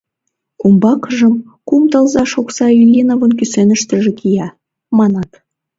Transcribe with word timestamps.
Умбакыжым: 0.65 1.33
«Кум 1.67 1.83
тылзаш 1.91 2.31
окса 2.41 2.67
Ильиновын 2.81 3.31
кӱсеныштыже 3.39 4.11
кия»,— 4.19 4.47
манат. 4.97 5.31